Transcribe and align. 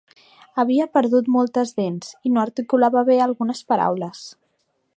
Havia 0.61 0.87
perdut 0.97 1.27
moltes 1.35 1.73
dents 1.81 2.09
i 2.29 2.33
no 2.37 2.41
articulava 2.45 3.05
bé 3.11 3.19
algunes 3.27 3.65
paraules. 3.73 4.25